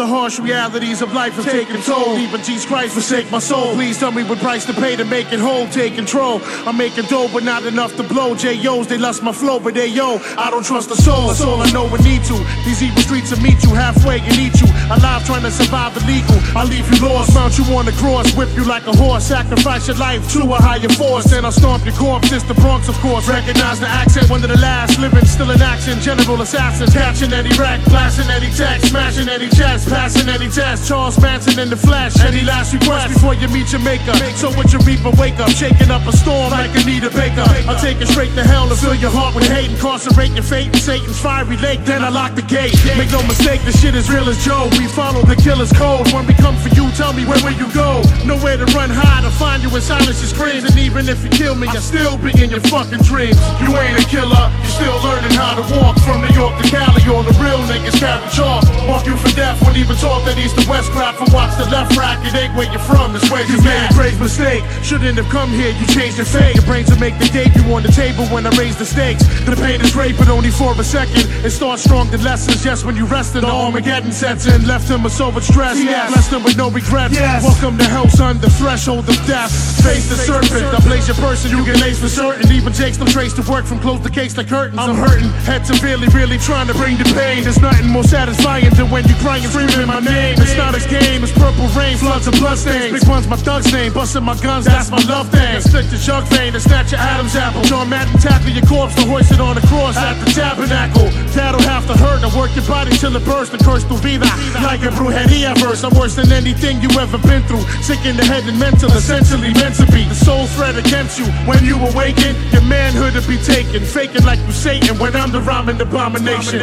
The 0.00 0.06
harsh 0.06 0.38
realities 0.38 1.02
of 1.02 1.12
life 1.12 1.34
have 1.34 1.44
taken 1.44 1.82
toll. 1.82 2.16
Even 2.16 2.42
Jesus 2.42 2.64
Christ 2.64 2.94
forsake 2.94 3.30
my 3.30 3.38
soul. 3.38 3.74
Please 3.74 3.98
tell 3.98 4.10
me 4.10 4.24
what 4.24 4.38
price 4.38 4.64
to 4.64 4.72
pay 4.72 4.96
to 4.96 5.04
make 5.04 5.30
it 5.30 5.38
whole. 5.38 5.68
Take 5.68 5.94
control. 5.94 6.40
I'm 6.66 6.78
making 6.78 7.04
dough, 7.04 7.28
but 7.30 7.44
not 7.44 7.66
enough 7.66 7.94
to 7.96 8.02
blow. 8.02 8.34
J.O.'s, 8.34 8.86
they 8.86 8.96
lost 8.96 9.22
my 9.22 9.30
flow, 9.30 9.60
but 9.60 9.74
they 9.74 9.88
yo, 9.88 10.18
I 10.38 10.48
don't 10.50 10.64
trust 10.64 10.88
the 10.88 10.96
soul. 10.96 11.26
That's 11.26 11.42
all 11.42 11.60
I 11.60 11.70
know 11.72 11.84
and 11.84 12.02
need 12.02 12.24
to. 12.24 12.38
These 12.64 12.82
evil 12.82 13.02
streets 13.02 13.30
will 13.30 13.42
meet 13.42 13.62
you 13.62 13.74
halfway 13.74 14.20
and 14.20 14.32
eat 14.38 14.58
you. 14.62 14.69
Trying 15.26 15.42
to 15.42 15.50
survive 15.50 15.96
illegal. 16.02 16.38
I'll 16.56 16.66
leave 16.66 16.86
you 16.90 16.98
lost. 17.06 17.34
Mount 17.34 17.56
you 17.58 17.64
on 17.76 17.86
the 17.86 17.92
cross. 17.92 18.34
Whip 18.34 18.48
you 18.56 18.64
like 18.64 18.86
a 18.86 18.92
horse. 18.96 19.24
Sacrifice 19.24 19.86
your 19.86 19.96
life 19.96 20.22
to 20.32 20.42
a 20.42 20.58
higher 20.58 20.88
force. 20.96 21.26
Then 21.30 21.44
I'll 21.44 21.52
stomp 21.52 21.84
your 21.84 21.94
corpse. 21.94 22.32
It's 22.32 22.44
the 22.44 22.54
Bronx, 22.54 22.88
of 22.88 22.96
course. 22.98 23.28
Recognize 23.28 23.80
the 23.80 23.88
accent. 23.88 24.30
One 24.30 24.42
of 24.42 24.50
the 24.50 24.58
last 24.58 24.98
living, 24.98 25.24
still 25.26 25.50
in 25.50 25.60
action. 25.62 26.00
General 26.00 26.40
assassins. 26.40 26.92
Catching 26.92 27.32
any 27.32 27.52
wreck. 27.58 27.84
Blasting 27.86 28.30
any 28.30 28.50
text. 28.50 28.90
Smashing 28.90 29.28
any 29.28 29.48
chest. 29.48 29.88
Passing 29.88 30.28
any 30.28 30.48
test. 30.48 30.88
Charles 30.88 31.20
Manson 31.20 31.58
in 31.58 31.70
the 31.70 31.76
flesh. 31.76 32.18
Any 32.20 32.42
last 32.42 32.72
request 32.72 33.14
before 33.14 33.34
you 33.34 33.48
meet 33.48 33.70
your 33.72 33.82
maker. 33.82 34.14
So 34.34 34.50
what 34.52 34.72
your 34.72 34.82
reaper 34.82 35.10
wake 35.18 35.38
up. 35.38 35.50
Shaking 35.50 35.90
up 35.90 36.06
a 36.06 36.12
storm 36.16 36.50
like 36.50 36.70
Anita 36.74 37.10
Baker. 37.10 37.44
I'll 37.68 37.80
take 37.80 38.00
it 38.00 38.08
straight 38.08 38.34
to 38.34 38.44
hell 38.44 38.68
and 38.70 38.78
fill 38.78 38.94
your 38.94 39.10
heart 39.10 39.34
with 39.34 39.46
hate. 39.48 39.70
Incarcerate 39.70 40.32
your 40.32 40.44
fate 40.44 40.68
in 40.68 40.78
Satan's 40.78 41.18
fiery 41.18 41.56
lake. 41.58 41.84
Then 41.84 42.02
I 42.04 42.08
lock 42.08 42.34
the 42.34 42.42
gate. 42.42 42.74
Make 42.96 43.10
no 43.10 43.22
mistake, 43.26 43.60
the 43.64 43.72
shit 43.72 43.94
is 43.94 44.10
real 44.10 44.28
as 44.28 44.38
Joe. 44.44 44.68
We 44.78 44.86
follow 44.86 45.09
the 45.18 45.34
killer's 45.34 45.72
code. 45.72 46.06
When 46.12 46.26
we 46.26 46.34
come 46.34 46.56
for 46.56 46.68
you, 46.70 46.90
tell 46.92 47.12
me 47.12 47.26
where 47.26 47.42
will 47.42 47.56
you 47.58 47.66
go? 47.74 48.02
Nowhere 48.24 48.56
to 48.56 48.66
run 48.76 48.90
high 48.90 49.22
to 49.22 49.30
find 49.30 49.62
you 49.62 49.70
in 49.74 49.82
silence 49.82 50.22
your 50.22 50.30
screams. 50.30 50.64
And 50.64 50.78
even 50.78 51.08
if 51.08 51.24
you 51.24 51.30
kill 51.30 51.54
me, 51.54 51.66
I'll 51.68 51.82
still 51.82 52.16
be 52.18 52.30
in 52.38 52.50
your 52.50 52.60
fucking 52.70 53.02
dreams. 53.02 53.38
You 53.58 53.74
ain't 53.74 53.98
a 53.98 54.06
killer, 54.06 54.46
You're 54.62 54.76
still 54.78 54.98
learning 55.02 55.34
how 55.34 55.58
to 55.58 55.64
walk 55.74 55.98
from 56.06 56.22
New 56.22 56.34
York 56.34 56.54
to 56.62 56.64
Cali. 56.70 57.02
All 57.10 57.22
the 57.26 57.34
real 57.42 57.58
niggas 57.66 57.98
carry 57.98 58.22
chalk. 58.30 58.69
Even 59.80 59.96
talk 59.96 60.22
that 60.28 60.36
east 60.36 60.60
to 60.60 60.64
west 60.68 60.92
crap. 60.92 61.16
From 61.16 61.32
watch 61.32 61.56
the 61.56 61.64
left 61.72 61.96
rack, 61.96 62.20
it 62.28 62.36
ain't 62.36 62.54
where 62.54 62.68
you're 62.68 62.84
from, 62.84 63.16
it's 63.16 63.28
where 63.32 63.42
you 63.48 63.56
made 63.64 63.88
a 63.88 63.92
grave 63.96 64.20
mistake. 64.20 64.62
Shouldn't 64.84 65.16
have 65.16 65.28
come 65.32 65.48
here, 65.48 65.72
you 65.72 65.86
changed 65.88 66.20
your 66.20 66.28
fate. 66.28 66.54
Your 66.54 66.64
brains 66.68 66.92
will 66.92 67.00
make 67.00 67.16
the 67.18 67.26
debut 67.32 67.64
on 67.72 67.82
the 67.82 67.90
table 67.90 68.28
when 68.28 68.46
I 68.46 68.52
raise 68.60 68.76
the 68.76 68.84
stakes. 68.84 69.24
The 69.48 69.56
pain 69.56 69.80
is 69.80 69.92
great, 69.92 70.16
but 70.20 70.28
only 70.28 70.50
for 70.50 70.76
a 70.76 70.84
second. 70.84 71.24
It 71.42 71.50
starts 71.50 71.82
strong, 71.82 72.10
the 72.10 72.18
lessons 72.18 72.62
just 72.62 72.84
when 72.84 72.94
you 72.94 73.06
rest 73.06 73.34
in 73.34 73.40
the 73.40 73.50
Armageddon 73.50 74.12
sets 74.12 74.46
in. 74.46 74.66
Left 74.68 74.88
him 74.88 75.02
with 75.02 75.14
so 75.14 75.32
much 75.32 75.44
stress, 75.44 75.80
yes. 75.80 76.12
blessed 76.12 76.32
him 76.32 76.44
with 76.44 76.56
no 76.56 76.70
regrets. 76.70 77.14
Yes. 77.14 77.42
Welcome 77.42 77.78
to 77.78 77.84
hell, 77.84 78.08
son, 78.08 78.38
the 78.40 78.50
threshold 78.50 79.08
of 79.08 79.16
death. 79.26 79.50
Face 79.80 80.08
the 80.08 80.16
serpent, 80.16 80.68
I 80.76 80.80
blaze 80.84 81.08
your 81.08 81.16
person, 81.16 81.56
you 81.56 81.64
get 81.64 81.80
laced 81.80 82.00
for 82.02 82.08
certain. 82.08 82.52
Even 82.52 82.72
Jake's 82.72 82.98
no 82.98 83.06
trace 83.06 83.32
to 83.34 83.42
work 83.50 83.64
from 83.64 83.80
close 83.80 84.00
the 84.02 84.10
case 84.10 84.36
like 84.36 84.48
curtains. 84.48 84.78
I'm 84.78 84.96
hurting, 84.96 85.30
head 85.48 85.66
severely, 85.66 86.08
really 86.08 86.38
trying 86.38 86.66
to 86.68 86.74
bring 86.74 86.98
the 86.98 87.08
pain. 87.16 87.44
There's 87.44 87.60
nothing 87.60 87.88
more 87.88 88.04
satisfying 88.04 88.68
than 88.74 88.90
when 88.90 89.08
you're 89.08 89.18
crying, 89.18 89.42
screaming 89.44 89.69
my 89.86 90.00
name. 90.00 90.38
It's 90.38 90.56
not 90.56 90.74
a 90.74 90.82
game, 90.88 91.22
it's 91.22 91.32
purple 91.32 91.66
rain, 91.74 91.96
floods 91.96 92.26
and 92.26 92.36
bloodstains. 92.38 92.92
Big 92.92 93.02
Pun's 93.02 93.26
my 93.26 93.36
thug's 93.36 93.72
name, 93.72 93.92
busting 93.92 94.24
my 94.24 94.36
guns, 94.38 94.64
that's 94.64 94.90
my 94.90 95.02
love 95.08 95.28
thing. 95.30 95.60
Stick 95.60 95.88
to 95.90 95.98
jug 95.98 96.24
vein 96.28 96.54
snatch 96.60 96.92
your 96.92 97.00
Adam's 97.00 97.34
apple. 97.34 97.62
John 97.62 97.88
Madden 97.88 98.14
tackle 98.20 98.50
your 98.50 98.64
corpse 98.66 98.94
to 98.96 99.04
hoist 99.08 99.32
it 99.32 99.40
on 99.40 99.54
the 99.56 99.66
cross 99.66 99.96
at 99.96 100.14
the 100.22 100.30
tabernacle. 100.30 101.08
That'll 101.34 101.62
have 101.62 101.86
to 101.88 101.96
hurt. 101.96 102.22
I 102.22 102.30
work 102.36 102.54
your 102.54 102.66
body 102.66 102.92
till 102.96 103.16
it 103.16 103.24
bursts 103.24 103.50
The 103.50 103.62
curse 103.64 103.84
tu 103.84 103.96
vida. 103.96 104.28
Like 104.62 104.82
a 104.82 104.92
brujeria 104.92 105.56
verse. 105.58 105.82
I'm 105.84 105.94
worse 105.98 106.14
than 106.14 106.30
anything 106.32 106.80
you 106.82 106.90
ever 107.00 107.18
been 107.18 107.42
through. 107.48 107.64
Sick 107.82 108.04
in 108.04 108.16
the 108.16 108.24
head 108.24 108.44
and 108.44 108.58
mental, 108.58 108.90
essentially 108.92 109.52
meant 109.54 109.76
to 109.76 109.86
be. 109.90 110.04
The 110.04 110.14
soul 110.14 110.46
threat 110.54 110.76
against 110.76 111.18
you. 111.18 111.26
When 111.48 111.64
you 111.64 111.76
awaken, 111.80 112.36
your 112.52 112.62
manhood 112.62 113.14
to 113.14 113.22
be 113.26 113.38
taken. 113.38 113.82
Faking 113.82 114.24
like 114.24 114.38
you 114.46 114.52
Satan 114.52 114.98
when 114.98 115.16
I'm 115.16 115.32
the 115.32 115.40
rhyming 115.40 115.80
abomination. 115.80 116.60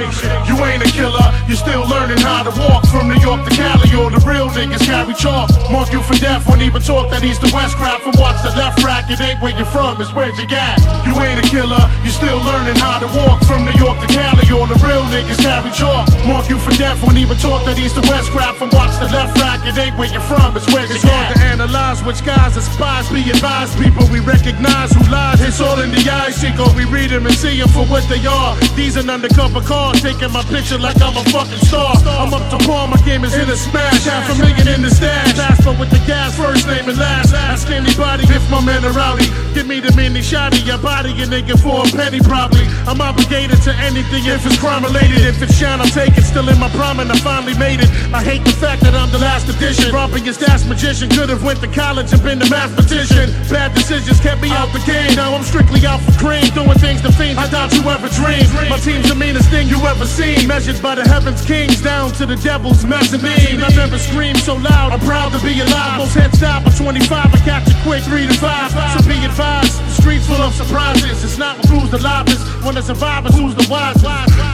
You 0.48 0.56
ain't 0.64 0.84
a 0.86 0.92
killer, 0.92 1.28
you're 1.48 1.58
still 1.58 1.88
learning 1.88 2.20
how 2.20 2.44
to 2.44 2.54
walk 2.62 2.86
from 2.98 3.14
New 3.14 3.22
York 3.22 3.46
to 3.46 3.54
Cali. 3.54 3.94
All 3.94 4.10
the 4.10 4.18
real 4.26 4.50
niggas 4.50 4.82
carry 4.82 5.14
chalk. 5.14 5.54
Mark 5.70 5.94
you 5.94 6.02
for 6.02 6.18
death, 6.18 6.50
won't 6.50 6.66
even 6.66 6.82
talk 6.82 7.10
that 7.14 7.22
he's 7.22 7.38
the 7.38 7.50
west 7.54 7.78
crap. 7.78 8.02
From 8.02 8.18
watch 8.18 8.42
the 8.42 8.50
left 8.58 8.82
rack, 8.82 9.06
it 9.14 9.22
ain't 9.22 9.40
where 9.42 9.54
you're 9.54 9.70
from, 9.70 10.02
it's 10.02 10.14
where 10.14 10.34
you 10.34 10.46
got. 10.50 10.82
You 11.06 11.14
ain't 11.22 11.38
a 11.38 11.46
killer, 11.46 11.84
you're 12.02 12.18
still 12.18 12.42
learning 12.42 12.78
how 12.82 12.98
to 12.98 13.08
walk 13.14 13.46
from 13.46 13.66
New 13.70 13.78
York 13.78 14.02
to 14.02 14.08
Cali. 14.10 14.50
All 14.50 14.66
the 14.66 14.80
real 14.82 15.06
niggas 15.14 15.38
carry 15.38 15.70
chalk. 15.72 16.10
Mark 16.26 16.50
you 16.50 16.58
for 16.58 16.74
death, 16.74 16.98
won't 17.06 17.22
even 17.22 17.38
talk 17.38 17.62
that 17.70 17.78
he's 17.78 17.94
the 17.94 18.02
west 18.10 18.34
crap. 18.34 18.58
From 18.58 18.74
watch 18.74 18.98
the 18.98 19.06
left 19.14 19.38
rack, 19.38 19.62
it 19.70 19.78
ain't 19.78 19.94
where 19.98 20.10
you're 20.10 20.26
from, 20.26 20.58
it's 20.58 20.66
where 20.74 20.90
you 20.90 20.98
got. 20.98 20.98
It's 20.98 21.06
hard 21.06 21.38
to 21.38 21.42
analyze 21.54 22.02
which 22.02 22.26
guys 22.26 22.58
are 22.58 22.66
spies. 22.66 23.06
Be 23.14 23.22
advised, 23.30 23.78
people, 23.78 24.10
we 24.10 24.20
recognize 24.26 24.90
who 24.98 25.06
lies. 25.14 25.42
It's 25.42 25.62
all 25.62 25.78
in 25.80 25.94
the 25.94 26.02
eyes, 26.10 26.42
Chico. 26.42 26.66
We 26.74 26.86
read 26.90 27.12
them 27.14 27.30
and 27.30 27.36
see 27.36 27.62
them 27.62 27.70
for 27.70 27.86
what 27.86 28.08
they 28.10 28.26
are. 28.26 28.58
These 28.74 28.98
are 28.98 29.06
undercover 29.06 29.62
cars, 29.62 30.02
taking 30.02 30.32
my 30.34 30.44
picture 30.50 30.80
like 30.80 30.98
I'm 31.02 31.16
a 31.16 31.24
fucking 31.30 31.62
star. 31.70 31.94
I'm 32.08 32.34
up 32.34 32.46
to 32.50 32.58
par, 32.66 32.87
my 32.90 32.98
game 33.04 33.24
is 33.24 33.36
in 33.36 33.50
a 33.50 33.56
smash. 33.56 34.06
Half 34.06 34.30
a 34.32 34.36
million 34.40 34.68
in 34.68 34.82
the 34.82 34.90
stash. 34.90 35.36
Jasper 35.36 35.76
with 35.80 35.90
the 35.90 36.02
gas, 36.06 36.36
first 36.36 36.68
name 36.68 36.88
and 36.88 36.98
last. 36.98 37.34
Ask 37.34 37.70
anybody 37.70 38.24
if 38.26 38.50
my 38.50 38.64
men 38.64 38.84
are 38.86 38.92
rowdy. 38.92 39.47
Me 39.68 39.82
the 39.82 39.92
mini 40.00 40.24
shotty, 40.24 40.64
your 40.64 40.80
body 40.80 41.12
a 41.20 41.28
nigga 41.28 41.60
for 41.60 41.84
a 41.84 41.88
penny 41.92 42.24
probably. 42.24 42.64
I'm 42.88 43.04
obligated 43.04 43.60
to 43.68 43.76
anything 43.84 44.24
if 44.24 44.48
it's 44.48 44.56
crime 44.64 44.88
related. 44.88 45.28
If 45.28 45.44
it's 45.44 45.60
shine, 45.60 45.84
I'll 45.84 45.92
take 45.92 46.16
it. 46.16 46.24
Still 46.24 46.48
in 46.48 46.56
my 46.56 46.72
prime 46.72 47.04
and 47.04 47.12
I 47.12 47.20
finally 47.20 47.52
made 47.60 47.84
it. 47.84 47.92
I 48.16 48.24
hate 48.24 48.48
the 48.48 48.56
fact 48.56 48.80
that 48.88 48.96
I'm 48.96 49.12
the 49.12 49.20
last 49.20 49.52
edition. 49.52 49.92
Robbing 49.92 50.24
your 50.24 50.40
stats 50.40 50.64
magician. 50.64 51.12
Could 51.12 51.28
have 51.28 51.44
went 51.44 51.60
to 51.60 51.68
college 51.68 52.14
and 52.16 52.24
been 52.24 52.40
a 52.40 52.48
mathematician. 52.48 53.28
Bad 53.52 53.76
decisions 53.76 54.24
kept 54.24 54.40
me 54.40 54.56
out 54.56 54.72
the 54.72 54.80
game. 54.88 55.20
Now 55.20 55.36
I'm 55.36 55.44
strictly 55.44 55.84
out 55.84 56.00
for 56.00 56.16
cream. 56.16 56.48
Doing 56.56 56.80
things 56.80 57.04
to 57.04 57.12
fiends 57.12 57.36
I 57.36 57.52
doubt 57.52 57.76
you 57.76 57.84
ever 57.92 58.08
dreamed. 58.16 58.48
My 58.72 58.80
team's 58.80 59.12
the 59.12 59.20
meanest 59.20 59.52
thing 59.52 59.68
you 59.68 59.84
ever 59.84 60.08
seen. 60.08 60.48
Measured 60.48 60.80
by 60.80 60.96
the 60.96 61.04
heavens 61.04 61.44
kings 61.44 61.84
down 61.84 62.16
to 62.16 62.26
the 62.26 62.40
devil's 62.40 62.88
mezzanine. 62.88 63.60
I 63.60 63.68
never 63.76 64.00
screamed 64.00 64.40
so 64.40 64.56
loud. 64.56 64.96
I'm 64.96 65.04
proud 65.04 65.36
to 65.36 65.44
be 65.44 65.60
alive. 65.60 66.00
Most 66.00 66.16
head 66.16 66.32
stop 66.32 66.64
at 66.64 66.72
25. 66.80 67.12
I 67.12 67.38
catch 67.44 67.68
it 67.68 67.76
quick, 67.84 68.08
3 68.08 68.32
to 68.32 68.38
5. 68.40 68.72
So 68.72 69.04
be 69.04 69.20
advised. 69.28 69.57
The 69.62 69.96
streets 70.02 70.28
full 70.28 70.42
of 70.42 70.54
surprises. 70.54 71.24
It's 71.24 71.38
not 71.38 71.56
who's 71.66 71.90
the 71.90 72.00
loudest. 72.00 72.42
When 72.66 72.76
the 72.76 72.82
survivors, 72.82 73.38
who's 73.38 73.56
the 73.56 73.68
wisest. 73.70 74.04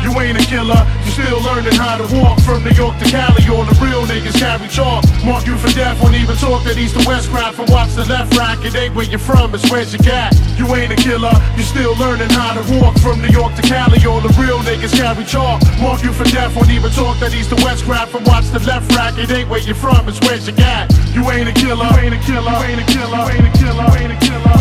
You 0.04 0.12
ain't 0.20 0.38
a 0.38 0.46
killer. 0.46 0.82
You 1.06 1.12
still 1.12 1.42
learning 1.42 1.74
how 1.74 1.98
to 1.98 2.06
walk 2.20 2.40
from 2.42 2.64
New 2.64 2.76
York 2.76 2.98
to 3.00 3.06
Cali. 3.10 3.42
All 3.50 3.66
the 3.66 3.78
real 3.82 4.04
niggas 4.06 4.38
carry 4.38 4.68
chalk. 4.68 5.04
Mark 5.26 5.48
you 5.48 5.58
for 5.58 5.72
death. 5.74 6.02
Won't 6.02 6.16
even 6.16 6.36
talk 6.38 6.64
that 6.66 6.78
east 6.78 7.00
to 7.00 7.08
west 7.08 7.30
crowd. 7.30 7.56
From 7.56 7.72
watch 7.72 7.96
the 7.96 8.06
left 8.06 8.36
rack. 8.38 8.64
It 8.66 8.76
ain't 8.76 8.94
where 8.94 9.06
you're 9.06 9.24
from. 9.24 9.56
It's 9.56 9.66
where 9.72 9.84
you 9.84 9.98
got. 10.00 10.36
You 10.60 10.68
ain't 10.76 10.92
a 10.92 11.00
killer. 11.00 11.34
You 11.58 11.64
still 11.64 11.96
learning 11.98 12.30
how 12.30 12.54
to 12.54 12.64
walk 12.80 12.98
from 13.00 13.22
New 13.22 13.32
York 13.32 13.56
to 13.56 13.64
Cali. 13.64 13.98
All 14.06 14.22
the 14.22 14.34
real 14.38 14.60
niggas 14.60 14.94
carry 14.94 15.26
chalk. 15.26 15.64
Mark 15.82 16.04
you 16.04 16.14
for 16.14 16.26
death. 16.26 16.56
Won't 16.56 16.70
even 16.70 16.92
talk 16.92 17.18
that 17.20 17.34
east 17.34 17.50
to 17.50 17.58
west 17.64 17.86
crowd. 17.86 18.10
From 18.10 18.24
watch 18.26 18.46
the 18.52 18.60
left 18.68 18.92
rack. 18.94 19.18
It 19.18 19.32
ain't 19.32 19.50
where 19.50 19.62
you're 19.62 19.76
from. 19.76 20.08
It's 20.08 20.20
where. 20.22 20.34
You 21.14 21.30
ain't 21.30 21.48
a 21.48 21.54
killer. 21.54 21.86
You 21.86 22.00
ain't 22.00 22.16
a 22.16 22.18
killer. 22.26 22.52
You 22.52 22.64
ain't 22.64 22.82
a 22.82 22.86
killer. 22.92 23.18
You 23.18 23.30
ain't 23.30 23.48
a 23.48 23.58
killer. 23.58 23.84
You 23.84 23.96
ain't 23.96 24.14
a 24.14 24.26
killer. 24.26 24.53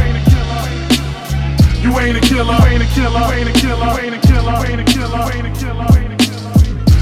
You 1.82 1.98
ain't 1.98 2.16
a 2.16 2.20
killer, 2.20 2.54
ain't 2.68 2.80
a 2.80 2.86
killer, 2.94 3.34
ain't 3.34 3.48
a 3.48 3.52
killer, 3.58 4.00
ain't 4.00 4.14
a 4.14 4.20
killer, 4.22 4.54
ain't 4.66 4.80
a 4.80 4.84
killer, 4.84 5.32
ain't 5.34 5.46
a 5.46 5.52
killer, 5.58 5.90
ain't 5.98 6.12
a 6.12 6.16
killer. 6.16 6.52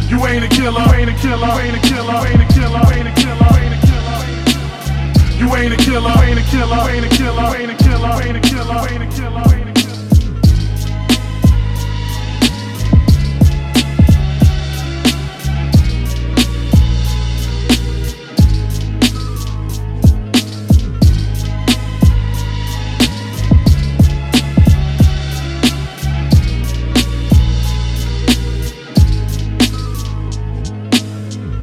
You 0.08 0.26
ain't 0.26 0.44
a 0.44 0.48
killer, 0.48 0.80
ain't 0.96 1.10
a 1.10 1.14
killer, 1.20 1.52
ain't 1.60 1.76
a 1.76 1.80
killer, 1.84 2.16
ain't 2.26 2.40
a 2.40 2.46
killer, 2.48 2.80
ain't 2.96 3.08
a 3.08 3.14
killer, 3.20 3.60
ain't 3.60 3.74
a 3.76 3.80
killer. 3.84 4.24
You 5.36 5.54
ain't 5.54 5.74
a 5.74 5.76
killer, 5.76 6.14
ain't 6.24 6.40
a 6.40 6.44
killer, 6.48 6.90
ain't 6.90 7.04